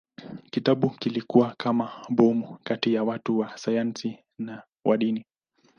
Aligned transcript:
Kitabu 0.51 0.89
kilikuwa 0.89 1.55
kama 1.57 1.91
bomu 2.09 2.57
kati 2.63 2.93
ya 2.93 3.03
watu 3.03 3.39
wa 3.39 3.57
sayansi 3.57 4.19
na 4.39 4.63
wa 4.85 4.97
dini. 4.97 5.25